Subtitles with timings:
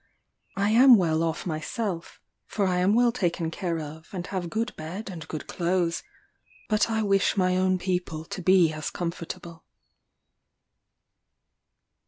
[0.57, 4.75] I am well off myself, for I am well taken care of, and have good
[4.75, 6.01] bed and good clothes;
[6.67, 9.63] but I wish my own people to be as comfortable."